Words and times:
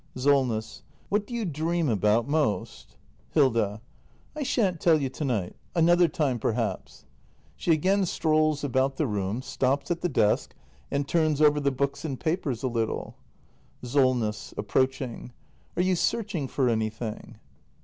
Solness. 0.15 0.81
What 1.09 1.27
do 1.27 1.35
you 1.35 1.45
dream 1.45 1.87
about 1.87 2.27
most? 2.27 2.97
Hilda. 3.33 3.81
I 4.35 4.41
sha'n't 4.41 4.81
tell 4.81 4.99
you 4.99 5.09
to 5.09 5.23
night. 5.23 5.55
Another 5.75 6.07
time, 6.07 6.39
perhaps. 6.39 7.05
[She 7.55 7.71
again 7.71 8.07
strolls 8.07 8.63
about 8.63 8.95
the 8.95 9.05
room, 9.05 9.43
stops 9.43 9.91
at 9.91 10.01
the 10.01 10.09
desk 10.09 10.55
and 10.89 11.07
turns 11.07 11.39
over 11.39 11.59
the 11.59 11.69
books 11.69 12.03
and 12.03 12.19
papers 12.19 12.63
a 12.63 12.67
little. 12.67 13.13
Solness. 13.83 14.55
[Approaching.] 14.57 15.33
Are 15.75 15.83
you 15.83 15.95
searching 15.95 16.47
for 16.47 16.67
anything? 16.67 17.37